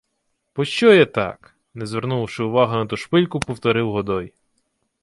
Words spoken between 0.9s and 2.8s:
є так?— не звернувши уваги